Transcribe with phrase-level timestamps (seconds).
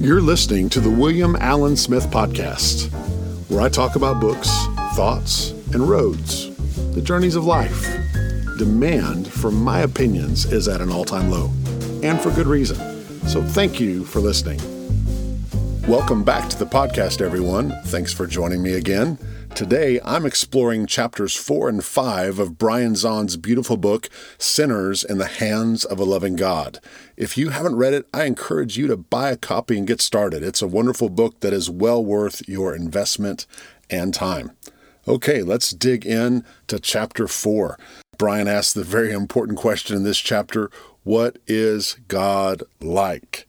[0.00, 2.90] You're listening to the William Allen Smith Podcast,
[3.50, 4.48] where I talk about books,
[4.94, 6.48] thoughts, and roads,
[6.94, 7.86] the journeys of life.
[8.56, 11.50] Demand for my opinions is at an all time low,
[12.02, 12.78] and for good reason.
[13.28, 14.58] So thank you for listening.
[15.86, 17.70] Welcome back to the podcast, everyone.
[17.84, 19.18] Thanks for joining me again.
[19.54, 24.08] Today, I'm exploring chapters four and five of Brian Zahnd's beautiful book,
[24.38, 26.80] Sinners in the Hands of a Loving God.
[27.16, 30.42] If you haven't read it, I encourage you to buy a copy and get started.
[30.42, 33.46] It's a wonderful book that is well worth your investment
[33.90, 34.52] and time.
[35.06, 37.78] Okay, let's dig in to chapter four.
[38.16, 40.70] Brian asks the very important question in this chapter
[41.04, 43.46] What is God like?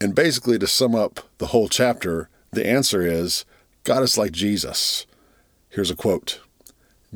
[0.00, 3.44] And basically, to sum up the whole chapter, the answer is
[3.84, 5.06] God is like Jesus.
[5.72, 6.38] Here's a quote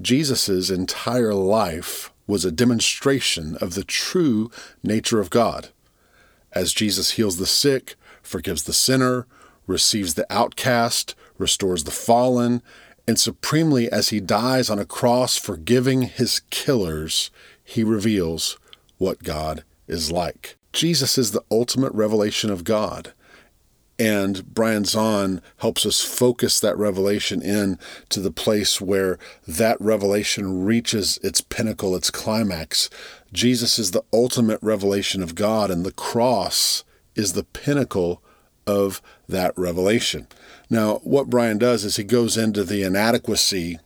[0.00, 4.50] Jesus' entire life was a demonstration of the true
[4.82, 5.68] nature of God.
[6.52, 9.26] As Jesus heals the sick, forgives the sinner,
[9.66, 12.62] receives the outcast, restores the fallen,
[13.06, 17.30] and supremely as he dies on a cross forgiving his killers,
[17.62, 18.56] he reveals
[18.96, 20.56] what God is like.
[20.72, 23.12] Jesus is the ultimate revelation of God.
[23.98, 27.78] And Brian Zahnd helps us focus that revelation in
[28.10, 32.90] to the place where that revelation reaches its pinnacle, its climax.
[33.32, 38.22] Jesus is the ultimate revelation of God, and the cross is the pinnacle
[38.66, 40.26] of that revelation.
[40.68, 43.78] Now, what Brian does is he goes into the inadequacy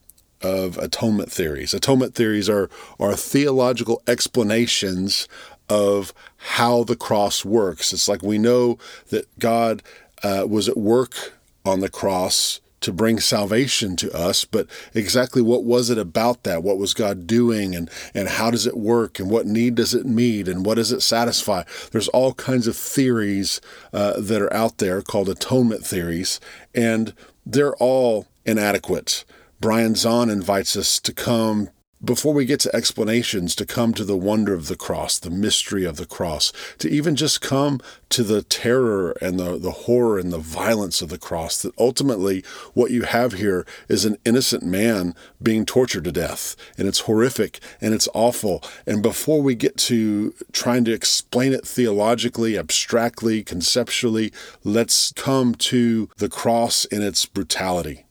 [0.43, 1.75] of atonement theories.
[1.75, 5.29] Atonement theories are, are theological explanations
[5.71, 7.93] of how the cross works.
[7.93, 9.83] It's like we know that God
[10.23, 15.65] uh, was at work on the cross to bring salvation to us, but exactly what
[15.65, 16.63] was it about that?
[16.63, 20.07] What was God doing and, and how does it work and what need does it
[20.07, 21.63] meet and what does it satisfy?
[21.93, 23.61] There's all kinds of theories
[23.93, 26.41] uh, that are out there called atonement theories,
[26.75, 27.13] and
[27.45, 29.25] they're all inadequate.
[29.61, 31.69] Brian Zahnd invites us to come
[32.03, 35.85] before we get to explanations, to come to the wonder of the cross, the mystery
[35.85, 37.79] of the cross, to even just come
[38.09, 42.43] to the terror and the, the horror and the violence of the cross, that ultimately
[42.73, 46.57] what you have here is an innocent man being tortured to death.
[46.79, 48.63] And it's horrific and it's awful.
[48.87, 54.33] And before we get to trying to explain it theologically, abstractly, conceptually,
[54.65, 58.07] let's come to the cross in its brutality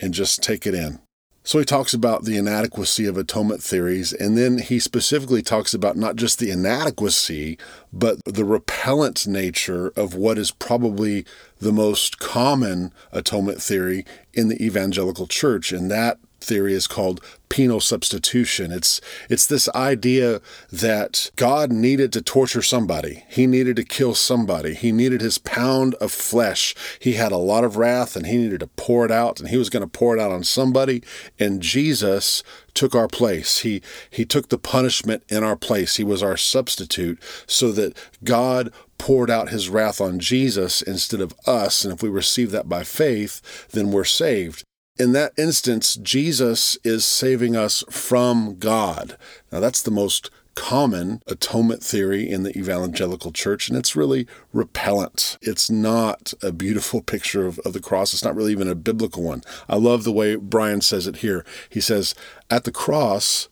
[0.00, 1.03] and just take it in.
[1.46, 5.94] So he talks about the inadequacy of atonement theories, and then he specifically talks about
[5.94, 7.58] not just the inadequacy,
[7.92, 11.26] but the repellent nature of what is probably
[11.58, 17.20] the most common atonement theory in the evangelical church, and that theory is called
[17.54, 18.72] penal substitution.
[18.72, 19.00] It's
[19.30, 20.40] it's this idea
[20.72, 23.24] that God needed to torture somebody.
[23.28, 24.74] He needed to kill somebody.
[24.74, 26.74] He needed his pound of flesh.
[26.98, 29.56] He had a lot of wrath and he needed to pour it out and he
[29.56, 31.02] was going to pour it out on somebody
[31.38, 32.42] and Jesus
[32.74, 33.60] took our place.
[33.60, 35.94] He he took the punishment in our place.
[35.94, 41.32] He was our substitute so that God poured out his wrath on Jesus instead of
[41.46, 44.64] us and if we receive that by faith, then we're saved.
[44.96, 49.16] In that instance, Jesus is saving us from God.
[49.50, 55.36] Now, that's the most common atonement theory in the evangelical church, and it's really repellent.
[55.42, 58.12] It's not a beautiful picture of, of, the cross.
[58.12, 59.42] It's not really even a biblical one.
[59.68, 61.44] I love the way Brian says it here.
[61.68, 62.14] He says,
[62.48, 63.48] At the cross,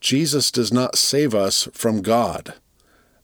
[0.00, 2.54] Jesus does not save us from God.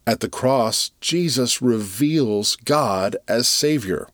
[0.09, 4.09] At the cross, Jesus reveals God as Savior.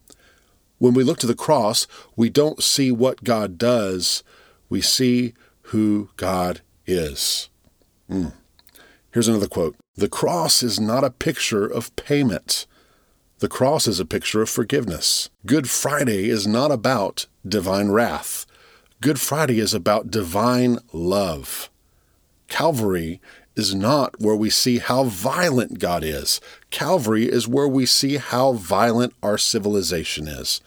[0.81, 1.87] When we look to the cross,
[2.17, 4.25] we don't see what God does,
[4.71, 7.51] we see who God is.
[8.11, 8.33] Mm.
[9.13, 12.67] Here's another quote The cross is not a picture of payment.
[13.41, 15.29] The cross is a picture of forgiveness.
[15.45, 18.47] Good Friday is not about divine wrath.
[19.03, 21.69] Good Friday is about divine love.
[22.49, 23.21] Calvary
[23.61, 26.41] is not where we see how violent God is.
[26.71, 30.63] Calvary is where we see how violent our civilization is.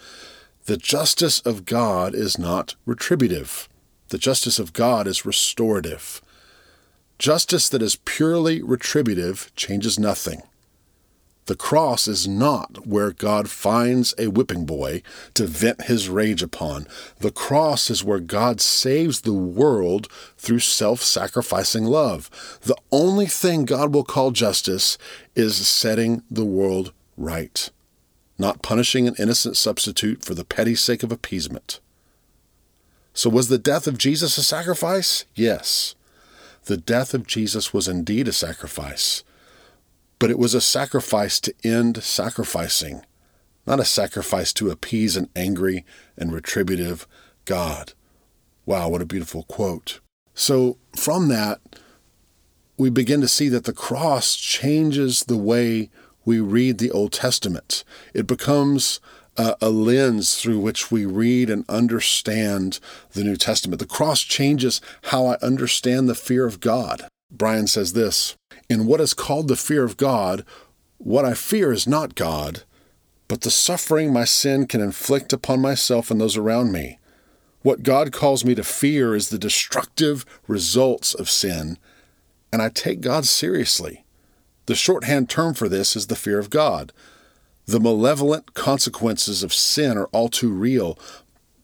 [0.66, 3.68] The justice of God is not retributive.
[4.10, 6.22] The justice of God is restorative.
[7.18, 10.44] Justice that is purely retributive changes nothing.
[11.46, 15.02] The cross is not where God finds a whipping boy
[15.34, 16.88] to vent his rage upon.
[17.20, 20.08] The cross is where God saves the world
[20.38, 22.60] through self sacrificing love.
[22.62, 24.98] The only thing God will call justice
[25.36, 27.70] is setting the world right,
[28.38, 31.82] not punishing an innocent substitute for the petty sake of appeasement.
[33.14, 35.26] So, was the death of Jesus a sacrifice?
[35.36, 35.96] Yes.
[36.66, 39.24] The death of Jesus was indeed a sacrifice
[40.24, 43.02] but it was a sacrifice to end sacrificing,
[43.68, 45.84] not a sacrifice to appease an angry
[46.18, 47.06] and retributive
[47.44, 47.92] God.
[48.66, 50.00] Wow, what a beautiful quote.
[50.34, 51.60] So, from that,
[52.78, 55.90] we begin to see that the cross changes the way
[56.24, 57.84] we read the Old Testament.
[58.14, 59.02] It becomes
[59.36, 62.80] a, a, lens through which we read and understand
[63.12, 63.82] the New Testament.
[63.82, 67.10] The cross changes how I understand the fear of God.
[67.30, 68.38] Brian says this
[68.70, 70.46] In what is called the fear of God,
[70.98, 72.64] what I fear is not God,
[73.28, 77.00] but the suffering my sin can inflict upon myself and those around me.
[77.62, 81.78] What God calls me to fear is the destructive results of sin,
[82.52, 84.04] and I take God seriously.
[84.66, 86.92] The shorthand term for this is the fear of God.
[87.66, 90.98] The malevolent consequences of sin are all too real,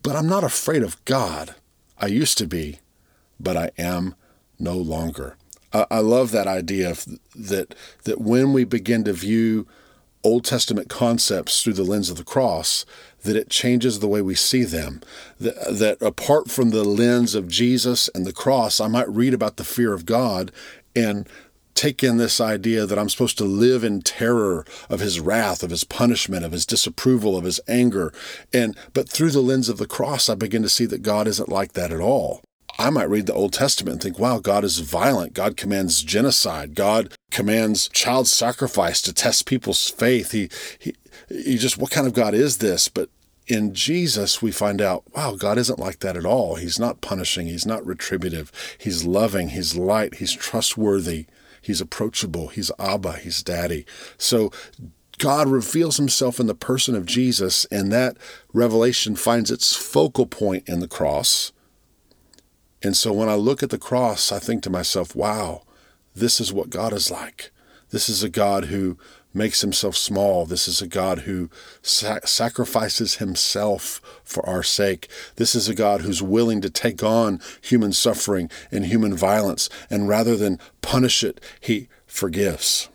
[0.03, 1.55] but I'm not afraid of God.
[1.97, 2.79] I used to be,
[3.39, 4.15] but I am
[4.57, 5.35] no longer.
[5.71, 6.95] I love that idea
[7.35, 9.67] that that when we begin to view
[10.23, 12.85] Old Testament concepts through the lens of the cross,
[13.23, 15.01] that it changes the way we see them.
[15.39, 19.57] That, that apart from the lens of Jesus and the cross, I might read about
[19.57, 20.51] the fear of God
[20.95, 21.27] and
[21.73, 25.69] take in this idea that I'm supposed to live in terror of his wrath, of
[25.69, 28.11] his punishment, of his disapproval, of his anger.
[28.51, 31.47] And but through the lens of the cross, I begin to see that God isn't
[31.47, 32.41] like that at all.
[32.79, 35.33] I might read the Old Testament and think, wow, God is violent.
[35.33, 36.75] God commands genocide.
[36.75, 40.31] God commands child sacrifice to test people's faith.
[40.31, 40.49] He,
[40.79, 40.95] he,
[41.27, 42.87] he just, what kind of God is this?
[42.87, 43.09] But
[43.47, 46.55] in Jesus, we find out, wow, God isn't like that at all.
[46.55, 47.47] He's not punishing.
[47.47, 48.49] He's not retributive.
[48.77, 49.49] He's loving.
[49.49, 50.15] He's light.
[50.15, 51.25] He's trustworthy.
[51.61, 52.47] He's approachable.
[52.47, 53.17] He's Abba.
[53.17, 53.85] He's Daddy.
[54.17, 54.53] So
[55.17, 58.15] God reveals himself in the person of Jesus, and that
[58.53, 61.51] revelation finds its focal point in the cross.
[62.81, 65.63] And so when I look at the cross, I think to myself, wow,
[66.15, 67.51] this is what God is like.
[67.91, 68.97] This is a God who
[69.33, 70.45] makes himself small.
[70.45, 71.49] This is a God who
[71.81, 75.09] sa- sacrifices himself for our sake.
[75.35, 80.07] This is a God who's willing to take on human suffering and human violence, and
[80.07, 82.89] rather than punish it, he forgives.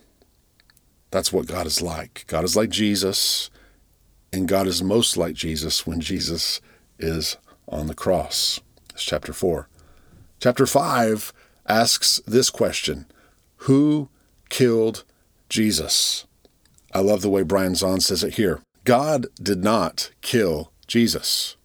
[1.11, 2.25] That's what God is like.
[2.27, 3.49] God is like Jesus,
[4.33, 6.59] and God is most like Jesus when Jesus
[6.99, 7.37] is
[7.69, 8.59] on the cross.
[8.93, 9.67] It's chapter 4.
[10.45, 11.33] Chapter 5
[11.65, 13.07] asks this question
[13.65, 14.09] Who
[14.49, 15.03] killed
[15.49, 16.27] Jesus.
[16.93, 18.61] I love the way Brian Zahnd says it here.
[18.83, 21.55] God did not kill Jesus.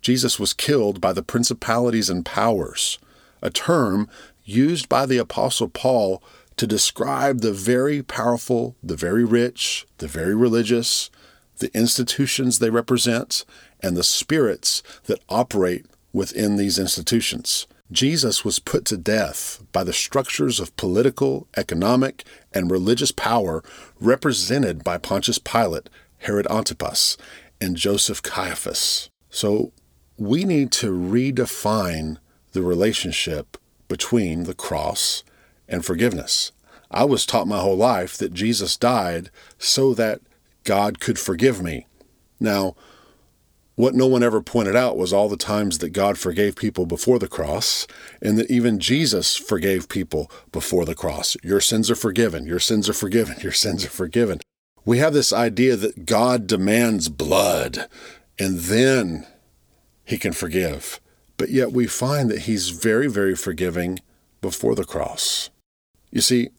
[0.00, 2.98] Jesus was killed by the principalities and powers,
[3.42, 4.08] a term
[4.44, 6.22] used by the Apostle Paul
[6.56, 11.10] to describe the very powerful, the very rich, the very religious,
[11.58, 13.44] the institutions they represent,
[13.80, 17.66] and the spirits that operate within these institutions.
[17.92, 23.62] Jesus was put to death by the structures of political, economic, and religious power
[24.00, 25.88] represented by Pontius Pilate,
[26.18, 27.16] Herod Antipas,
[27.60, 29.10] and Joseph Caiaphas.
[29.28, 29.72] So
[30.16, 32.18] we need to redefine
[32.52, 33.56] the relationship
[33.88, 35.24] between the cross
[35.68, 36.52] and forgiveness.
[36.90, 40.20] I was taught my whole life that Jesus died so that
[40.64, 41.86] God could forgive me.
[42.38, 42.74] Now,
[43.80, 47.18] what no one ever pointed out was all the times that God forgave people before
[47.18, 47.86] the cross,
[48.20, 51.36] and that even Jesus forgave people before the cross.
[51.42, 52.46] Your sins are forgiven.
[52.46, 53.36] Your sins are forgiven.
[53.42, 54.40] Your sins are forgiven.
[54.84, 57.88] We have this idea that God demands blood,
[58.38, 59.26] and then
[60.04, 61.00] he can forgive.
[61.36, 64.00] But yet we find that he's very, very forgiving
[64.40, 65.50] before the cross.
[66.10, 66.50] You see,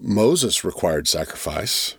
[0.00, 1.97] Moses required sacrifice.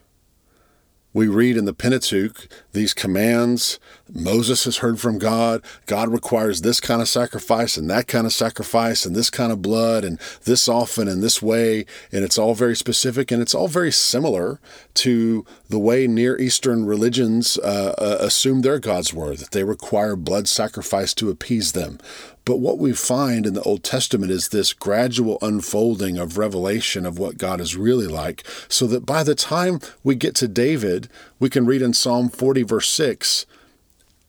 [1.12, 3.80] We read in the Pentateuch these commands.
[4.14, 5.64] Moses has heard from God.
[5.88, 9.62] God requires this kind of sacrifice and that kind of sacrifice and this kind of
[9.62, 11.86] blood and this often and this way.
[12.12, 14.60] And it's all very specific and it's all very similar
[14.96, 20.16] to the way Near Eastern religions uh, uh, assume their gods were, that they require
[20.16, 21.98] blood sacrifice to appease them.
[22.46, 27.20] But what we find in the Old Testament is this gradual unfolding of revelation of
[27.20, 31.50] what God is really like, so that by the time we get to David, we
[31.50, 33.46] can read in Psalm 40, verse 6,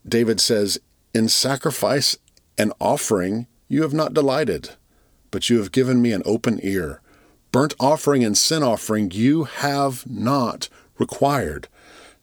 [0.07, 0.79] David says,
[1.15, 2.17] In sacrifice
[2.59, 4.71] and offering you have not delighted,
[5.31, 7.01] but you have given me an open ear.
[7.53, 11.69] Burnt offering and sin offering you have not required.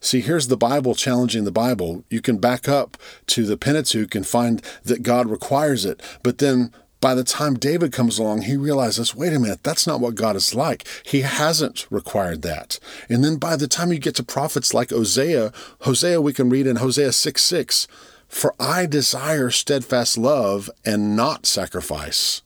[0.00, 2.04] See, here's the Bible challenging the Bible.
[2.08, 2.96] You can back up
[3.28, 6.00] to the Pentateuch and find that God requires it.
[6.22, 10.00] But then by the time David comes along, he realizes, wait a minute, that's not
[10.00, 10.86] what God is like.
[11.04, 12.78] He hasn't required that.
[13.08, 16.66] And then by the time you get to prophets like Hosea, Hosea, we can read
[16.66, 17.88] in Hosea 6 6,
[18.28, 22.42] For I desire steadfast love and not sacrifice,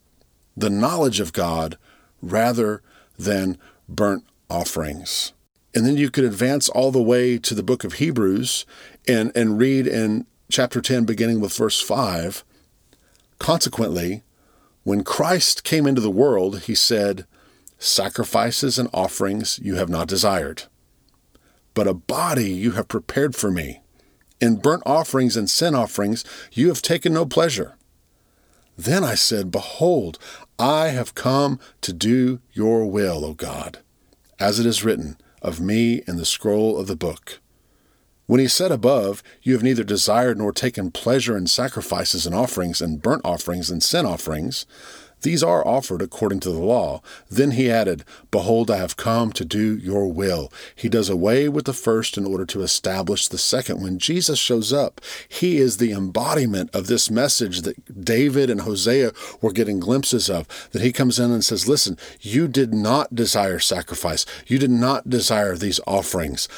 [0.56, 1.78] the knowledge of God
[2.20, 2.82] rather
[3.18, 5.32] than burnt offerings.
[5.74, 8.66] And then you could advance all the way to the book of Hebrews
[9.08, 12.44] and, and read in chapter 10, beginning with verse 5.
[13.38, 14.22] Consequently,
[14.84, 17.26] when Christ came into the world, he said,
[17.78, 20.64] Sacrifices and offerings you have not desired,
[21.74, 23.80] but a body you have prepared for me.
[24.40, 27.76] In burnt offerings and sin offerings you have taken no pleasure.
[28.76, 30.18] Then I said, Behold,
[30.58, 33.78] I have come to do your will, O God,
[34.38, 37.40] as it is written of me in the scroll of the book.
[38.26, 42.80] When he said above, You have neither desired nor taken pleasure in sacrifices and offerings
[42.80, 44.64] and burnt offerings and sin offerings,
[45.22, 47.00] these are offered according to the law.
[47.30, 50.52] Then he added, Behold, I have come to do your will.
[50.74, 53.80] He does away with the first in order to establish the second.
[53.80, 59.12] When Jesus shows up, he is the embodiment of this message that David and Hosea
[59.40, 60.46] were getting glimpses of.
[60.72, 65.08] That he comes in and says, Listen, you did not desire sacrifice, you did not
[65.08, 66.48] desire these offerings.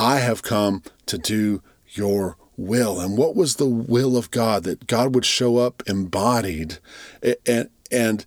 [0.00, 3.00] I have come to do your will.
[3.00, 4.64] And what was the will of God?
[4.64, 6.78] That God would show up embodied
[7.46, 8.24] and, and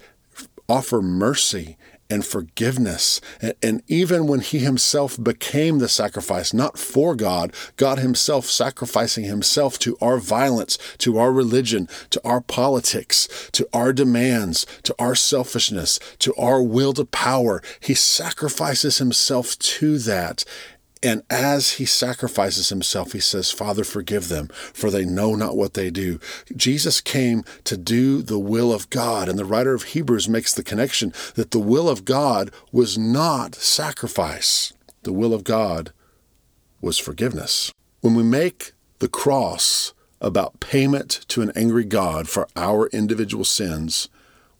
[0.70, 1.78] offer mercy
[2.10, 3.20] and forgiveness.
[3.62, 9.78] And even when he himself became the sacrifice, not for God, God himself sacrificing himself
[9.80, 16.00] to our violence, to our religion, to our politics, to our demands, to our selfishness,
[16.20, 20.46] to our will to power, he sacrifices himself to that.
[21.04, 25.74] And as he sacrifices himself, he says, Father, forgive them, for they know not what
[25.74, 26.20] they do.
[26.56, 29.30] Jesus came to do the will of God.
[29.30, 33.56] And the writer of Hebrews makes the connection that the will of God was not
[33.56, 34.74] sacrifice,
[35.04, 35.92] the will of God
[36.82, 37.72] was forgiveness.
[38.02, 44.10] When we make the cross about payment to an angry God for our individual sins,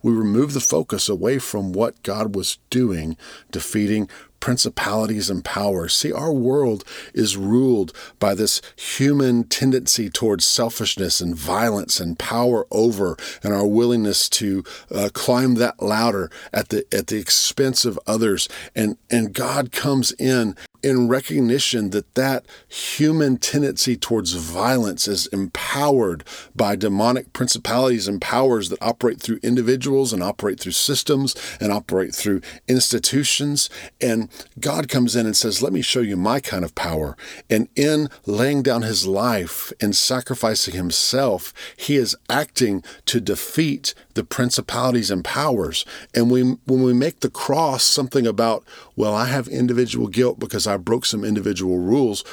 [0.04, 3.18] we remove the focus away from what God was doing,
[3.52, 4.08] defeating
[4.48, 5.94] principalities and powers.
[5.94, 12.66] See, our world is ruled by this human tendency towards selfishness and violence and power
[12.72, 18.00] over, and our willingness to uh, climb that ladder at the at the expense of
[18.08, 18.48] others.
[18.74, 26.24] And and God comes in in recognition that that human tendency towards violence is empowered
[26.56, 32.14] by demonic principalities and powers that operate through individuals and operate through systems and operate
[32.14, 33.70] through institutions.
[34.00, 34.30] And
[34.60, 37.18] God comes in and says, Let me show you my kind of power.
[37.50, 44.24] And in laying down his life and sacrificing himself, he is acting to defeat the
[44.24, 45.86] principalities and powers.
[46.14, 48.66] And we, when we make the cross something about,
[48.96, 52.24] well, I have individual guilt because I broke some individual rules,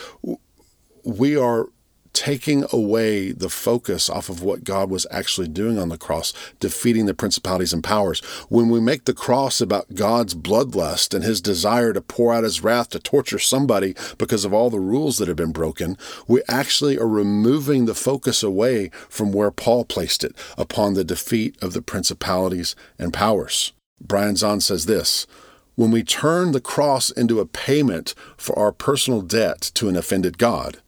[1.05, 1.69] we are
[2.15, 7.07] taking away the focus off of what God was actually doing on the cross, defeating
[7.07, 8.21] the principalities and powers.
[8.49, 12.63] When we make the cross about God's bloodlust and his desire to pour out his
[12.63, 15.99] wrath to torture somebody because of all the rules that have been broken,
[16.29, 21.59] we actually are removing the focus away from where Paul placed it upon the defeat
[21.61, 23.73] of the principalities and powers.
[24.01, 25.27] Brian Zahnd says this
[25.75, 30.39] when we turn the cross into a payment for our personal debt to an offended
[30.39, 30.79] God,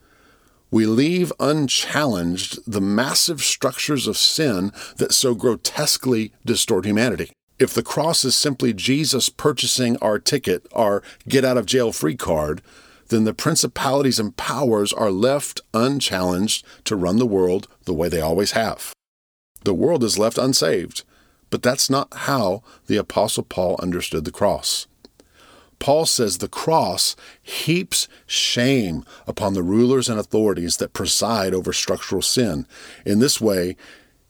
[0.71, 7.31] we leave unchallenged the massive structures of sin that so grotesquely distort humanity.
[7.59, 12.17] If the cross is simply Jesus purchasing our ticket, our get out of jail free
[12.17, 12.61] card,
[13.09, 18.21] then the principalities and powers are left unchallenged to run the world the way they
[18.21, 18.93] always have.
[19.65, 21.05] The world is left unsaved
[21.51, 24.87] but that's not how the Apostle Paul understood the cross.
[25.79, 32.23] Paul says the cross heaps shame upon the rulers and authorities that preside over structural
[32.23, 32.67] sin.
[33.05, 33.77] In this way,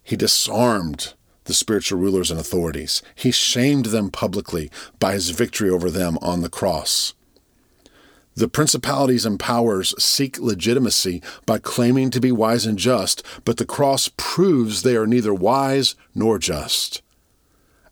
[0.02, 3.02] he disarmed the spiritual rulers and authorities.
[3.14, 7.14] He shamed them publicly by his victory over them on the cross.
[8.34, 13.64] The principalities and powers seek legitimacy by claiming to be wise and just, but the
[13.64, 17.00] cross proves they are neither wise nor just.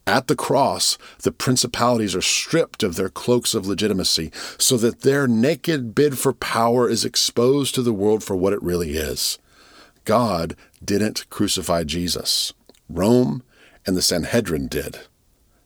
[0.06, 5.26] At the cross, the principalities are stripped of their cloaks of legitimacy so that their
[5.26, 9.38] naked bid for power is exposed to the world for what it really is.
[10.04, 12.52] God didn't crucify Jesus.
[12.90, 13.42] Rome
[13.86, 15.00] and the Sanhedrin did.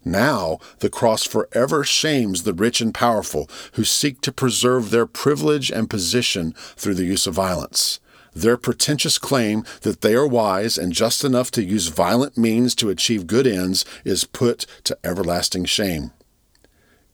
[0.05, 5.71] Now, the cross forever shames the rich and powerful who seek to preserve their privilege
[5.71, 7.99] and position through the use of violence.
[8.39, 12.89] Their pretentious claim that they are wise and just enough to use violent means to
[12.89, 16.13] achieve good ends is put to everlasting shame.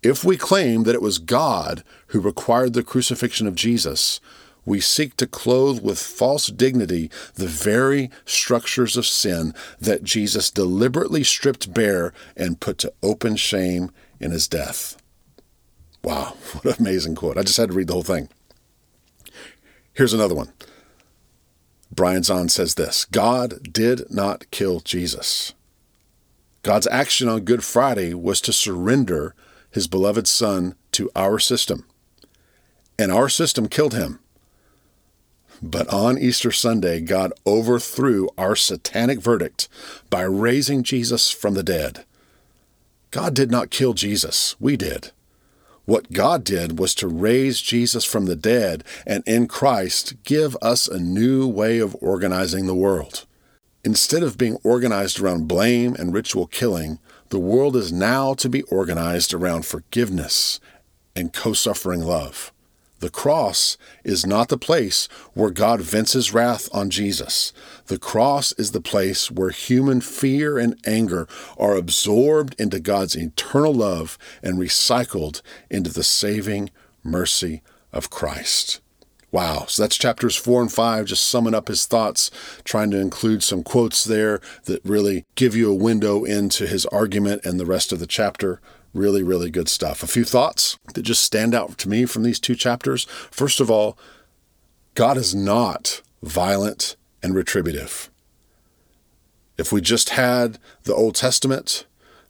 [0.03, 4.21] If we claim that it was God who required the crucifixion of Jesus,
[4.67, 11.25] we seek to clothe with false dignity the very structures of sin that Jesus deliberately
[11.25, 13.91] stripped bare and put to open shame
[14.21, 14.99] in his death.
[16.03, 17.39] Wow, what an amazing quote.
[17.39, 18.29] I just had to read the whole thing.
[19.95, 20.53] Here's another one.
[21.95, 25.55] Brian Zahnd says this God did not kill Jesus.
[26.63, 29.35] God's action on Good Friday was to surrender
[29.71, 31.85] his beloved Son to our system.
[32.99, 34.21] And our system killed him.
[35.63, 39.69] But on Easter Sunday, God overthrew our satanic verdict
[40.11, 42.05] by raising Jesus from the dead.
[43.11, 45.13] God did not kill Jesus, we did.
[45.87, 50.89] What God did was to raise Jesus from the dead and in Christ give us
[50.89, 53.27] a new way of organizing the world.
[53.85, 56.99] Instead of being organized around blame and ritual killing,
[57.29, 60.59] the world is now to be organized around forgiveness
[61.15, 62.54] and co suffering love.
[63.05, 67.53] The cross is not the place where God vents his wrath on Jesus.
[67.89, 73.75] The cross is the place where human fear and anger are absorbed into God's eternal
[73.75, 76.71] love and recycled into the saving
[77.03, 77.61] mercy
[77.93, 78.81] of Christ.
[79.31, 79.67] Wow.
[79.69, 82.31] So that's chapters four and five, just summing up his thoughts,
[82.65, 87.45] trying to include some quotes there that really give you a window into his argument
[87.45, 88.63] and the rest of the chapter.
[88.95, 90.03] Really, really good stuff.
[90.03, 93.05] A few thoughts that just stand out to me from these two chapters.
[93.31, 93.99] First of all,
[94.95, 98.09] God is not violent and retributive.
[99.59, 101.87] If we just had the Old Testament,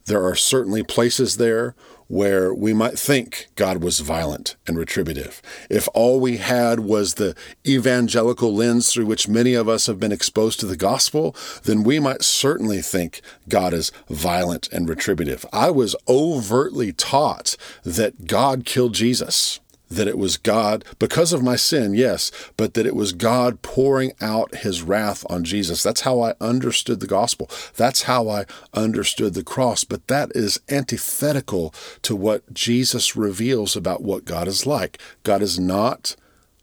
[0.06, 1.74] there are certainly places there
[2.08, 5.40] where we might think God was violent and retributive.
[5.70, 7.34] If all we had was the
[7.66, 11.34] evangelical lens through which many of us have been exposed to the gospel,
[11.64, 15.46] then we might certainly think God is violent and retributive.
[15.52, 21.56] I was overtly taught that God killed Jesus that it was God, because of my
[21.56, 25.82] sin, yes, but that it was God pouring out his wrath on Jesus.
[25.82, 27.50] That's how I understood the gospel.
[27.76, 29.84] That's how I understood the cross.
[29.84, 34.98] But that is antithetical to what Jesus reveals about what God is like.
[35.22, 36.16] God is not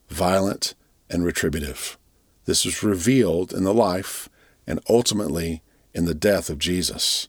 [0.09, 0.73] violent
[1.09, 1.97] and retributive.
[2.45, 4.29] This is revealed in the life
[4.65, 5.61] and ultimately
[5.93, 7.27] in the death of Jesus.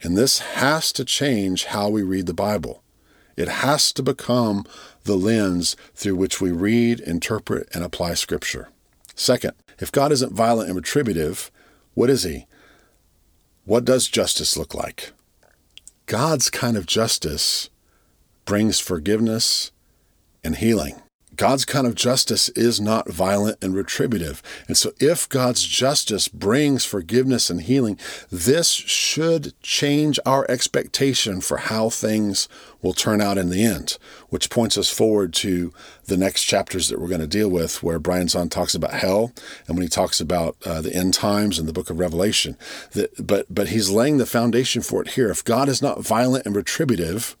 [0.00, 2.82] And this has to change how we read the Bible.
[3.36, 4.64] It has to become
[5.08, 8.68] the lens through which we read, interpret, and apply Scripture.
[9.16, 11.50] Second, if God isn't violent and retributive,
[11.94, 12.46] what is He?
[13.64, 15.12] What does justice look like?
[16.06, 17.70] God's kind of justice
[18.44, 19.72] brings forgiveness
[20.44, 21.02] and healing.
[21.38, 24.42] God's kind of justice is not violent and retributive.
[24.66, 27.98] And so, if God's justice brings forgiveness and healing,
[28.28, 32.48] this should change our expectation for how things
[32.82, 33.98] will turn out in the end,
[34.30, 35.72] which points us forward to
[36.06, 39.32] the next chapters that we're going to deal with, where Brian Zahnd talks about hell
[39.68, 42.56] and when he talks about uh, the end times in the book of Revelation.
[42.92, 45.30] That, but, but he's laying the foundation for it here.
[45.30, 47.36] If God is not violent and retributive,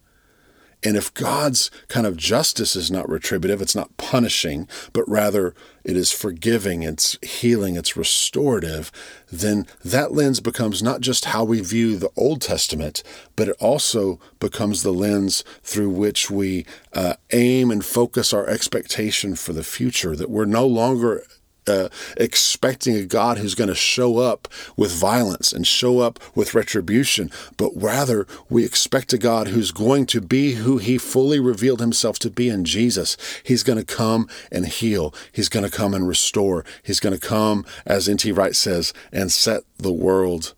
[0.84, 5.96] and if God's kind of justice is not retributive, it's not punishing, but rather it
[5.96, 8.92] is forgiving, it's healing, it's restorative,
[9.30, 13.02] then that lens becomes not just how we view the Old Testament,
[13.34, 19.34] but it also becomes the lens through which we uh, aim and focus our expectation
[19.34, 21.24] for the future, that we're no longer
[21.68, 26.54] uh, expecting a God who's going to show up with violence and show up with
[26.54, 31.80] retribution, but rather we expect a God who's going to be who he fully revealed
[31.80, 33.16] himself to be in Jesus.
[33.42, 35.14] He's going to come and heal.
[35.32, 36.64] He's going to come and restore.
[36.82, 38.32] He's going to come, as N.T.
[38.32, 40.54] Wright says, and set the world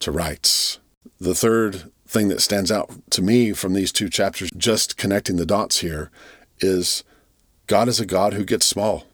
[0.00, 0.78] to rights.
[1.20, 5.46] The third thing that stands out to me from these two chapters, just connecting the
[5.46, 6.10] dots here,
[6.60, 7.04] is
[7.66, 9.04] God is a God who gets small.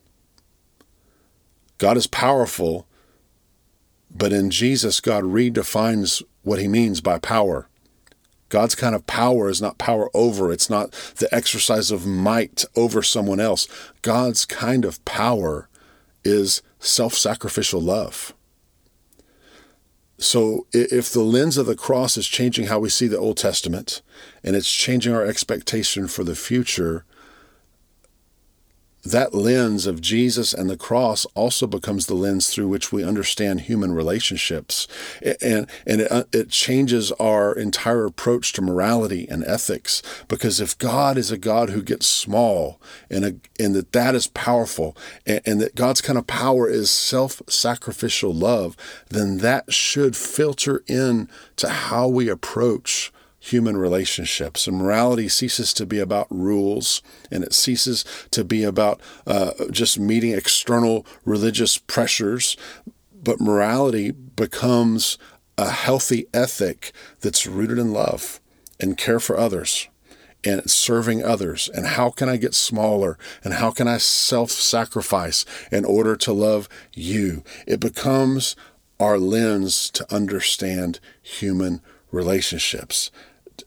[1.79, 2.87] God is powerful,
[4.15, 7.69] but in Jesus, God redefines what he means by power.
[8.49, 13.03] God's kind of power is not power over, it's not the exercise of might over
[13.03, 13.67] someone else.
[14.03, 15.69] God's kind of power
[16.25, 18.33] is self sacrificial love.
[20.19, 24.03] So, if the lens of the cross is changing how we see the Old Testament
[24.45, 27.05] and it's changing our expectation for the future,
[29.05, 33.63] that lens of Jesus and the cross also becomes the lens through which we understand
[33.63, 34.89] human relationships.
[35.43, 40.03] And, and it, uh, it changes our entire approach to morality and ethics.
[40.27, 44.29] Because if God is a God who gets small and, a, and that that is
[44.29, 48.77] powerful and, and that God's kind of power is self sacrificial love,
[49.11, 53.13] then that should filter in to how we approach
[53.45, 54.67] human relationships.
[54.67, 59.99] And morality ceases to be about rules and it ceases to be about uh, just
[59.99, 62.57] meeting external religious pressures.
[63.13, 65.19] But morality becomes
[65.59, 68.41] a healthy ethic that's rooted in love
[68.81, 69.89] and care for others
[70.43, 75.45] and serving others and how can I get smaller and how can I self sacrifice
[75.71, 77.45] in order to love you.
[77.67, 78.57] It becomes
[78.99, 83.11] our lens to understand human relationships.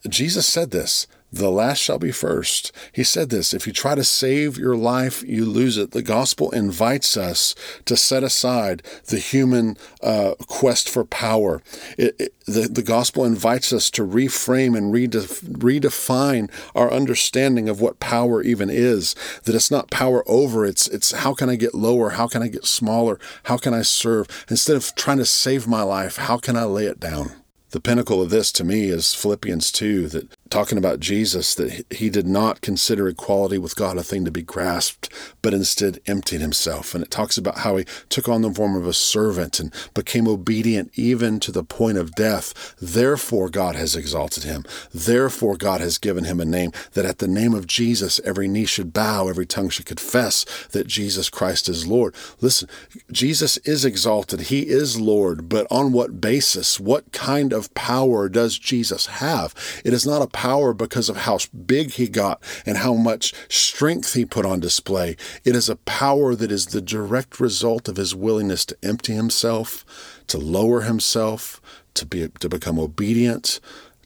[0.08, 2.72] Jesus said this the last shall be first.
[2.90, 5.90] He said this if you try to save your life, you lose it.
[5.90, 11.62] The gospel invites us to set aside the human uh, quest for power.
[11.98, 17.80] It, it, the, the gospel invites us to reframe and redef- redefine our understanding of
[17.80, 19.14] what power even is.
[19.44, 22.10] That it's not power over, it's, it's how can I get lower?
[22.10, 23.20] How can I get smaller?
[23.44, 24.46] How can I serve?
[24.48, 27.37] Instead of trying to save my life, how can I lay it down?
[27.70, 32.10] The pinnacle of this to me is Philippians 2, that talking about Jesus, that he
[32.10, 35.08] did not consider equality with God a thing to be grasped,
[35.42, 36.94] but instead emptied himself.
[36.94, 40.26] And it talks about how he took on the form of a servant and became
[40.26, 42.74] obedient even to the point of death.
[42.80, 44.64] Therefore, God has exalted him.
[44.92, 48.64] Therefore, God has given him a name that at the name of Jesus, every knee
[48.66, 52.14] should bow, every tongue should confess that Jesus Christ is Lord.
[52.40, 52.68] Listen,
[53.12, 54.42] Jesus is exalted.
[54.42, 56.80] He is Lord, but on what basis?
[56.80, 59.54] What kind of power does Jesus have?
[59.84, 64.14] It is not a power because of how big he got and how much strength
[64.14, 65.16] he put on display.
[65.44, 69.84] It is a power that is the direct result of his willingness to empty himself,
[70.28, 71.60] to lower himself,
[71.94, 73.58] to be to become obedient,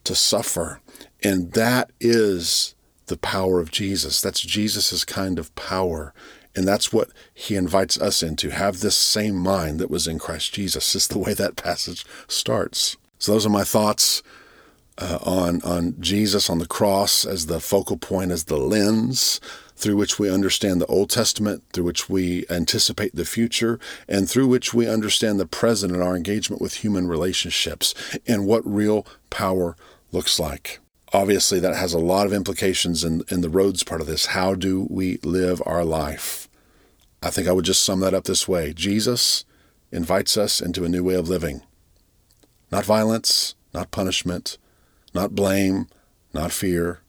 [0.05, 0.81] to suffer.
[1.21, 2.73] And that is
[3.05, 4.19] the power of Jesus.
[4.19, 6.15] That's Jesus's kind of power.
[6.55, 8.49] And that's what he invites us into.
[8.49, 12.97] Have this same mind that was in Christ Jesus, is the way that passage starts.
[13.19, 14.23] So those are my thoughts
[14.97, 19.39] uh, on on Jesus on the cross as the focal point, as the lens
[19.75, 24.47] through which we understand the Old Testament, through which we anticipate the future, and through
[24.47, 27.93] which we understand the present and our engagement with human relationships
[28.27, 29.75] and what real power
[30.11, 30.79] looks like.
[31.11, 34.27] Obviously, that has a lot of implications in, in the roads part of this.
[34.27, 36.47] How do we live our life?
[37.21, 39.45] I think I would just sum that up this way Jesus
[39.91, 41.61] invites us into a new way of living.
[42.71, 44.57] Not violence, not punishment,
[45.13, 45.87] not blame,
[46.33, 47.01] not fear,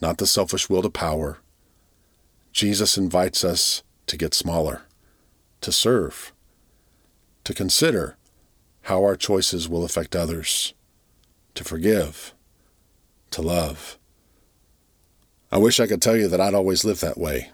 [0.00, 1.38] not the selfish will to power.
[2.52, 4.82] Jesus invites us to get smaller,
[5.60, 6.32] to serve,
[7.44, 8.16] to consider
[8.82, 10.74] how our choices will affect others,
[11.54, 12.34] to forgive,
[13.30, 13.98] to love.
[15.50, 17.50] I wish I could tell you that I'd always lived that way,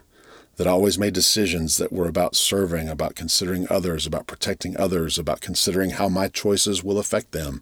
[0.55, 5.17] that I always made decisions that were about serving, about considering others, about protecting others,
[5.17, 7.61] about considering how my choices will affect them.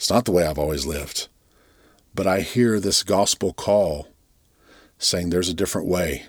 [0.00, 1.28] It's not the way I've always lived.
[2.14, 4.08] But I hear this gospel call
[4.96, 6.24] saying there's a different way.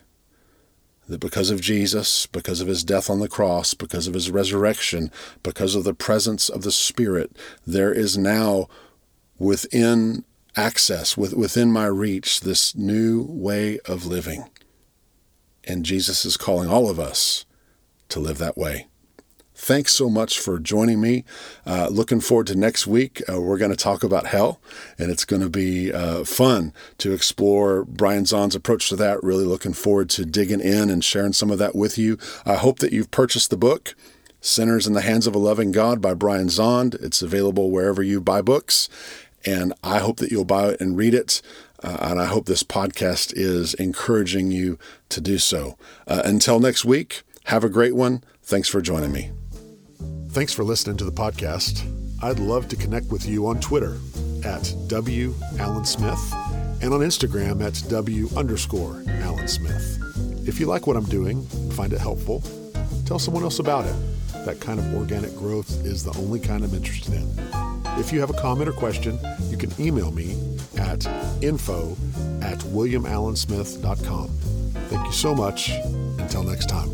[1.07, 5.09] That because of Jesus, because of his death on the cross, because of his resurrection,
[5.41, 7.31] because of the presence of the Spirit,
[7.65, 8.67] there is now
[9.39, 10.25] within
[10.57, 14.49] access, with, within my reach, this new way of living.
[15.63, 17.45] And Jesus is calling all of us
[18.09, 18.87] to live that way.
[19.61, 21.23] Thanks so much for joining me.
[21.67, 23.21] Uh, looking forward to next week.
[23.29, 24.59] Uh, we're going to talk about hell,
[24.97, 29.21] and it's going to be uh, fun to explore Brian Zahnd's approach to that.
[29.21, 32.17] Really looking forward to digging in and sharing some of that with you.
[32.43, 33.93] I hope that you've purchased the book.
[34.41, 36.95] Sinners in the Hands of a Loving God by Brian Zahnd.
[36.95, 38.89] It's available wherever you buy books,
[39.45, 41.39] and I hope that you'll buy it and read it.
[41.83, 45.77] Uh, and I hope this podcast is encouraging you to do so.
[46.07, 48.23] Uh, until next week, have a great one.
[48.41, 49.29] Thanks for joining me.
[50.31, 51.85] Thanks for listening to the podcast.
[52.23, 53.97] I'd love to connect with you on Twitter
[54.45, 56.33] at W Allen Smith
[56.81, 59.99] and on Instagram at W underscore Allen Smith.
[60.47, 62.41] If you like what I'm doing, find it helpful,
[63.05, 63.95] tell someone else about it.
[64.45, 67.29] That kind of organic growth is the only kind I'm interested in.
[67.99, 70.37] If you have a comment or question, you can email me
[70.77, 71.05] at
[71.43, 71.91] info
[72.41, 74.29] at williamallensmith.com.
[74.29, 75.71] Thank you so much.
[76.19, 76.89] Until next time.